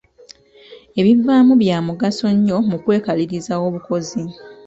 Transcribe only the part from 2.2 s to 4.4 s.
nnyo mu kwekaliriza obukozi.